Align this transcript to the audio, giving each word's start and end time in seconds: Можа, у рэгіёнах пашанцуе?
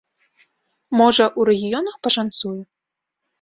Можа, 1.01 1.25
у 1.41 1.45
рэгіёнах 1.49 1.95
пашанцуе? 2.09 2.59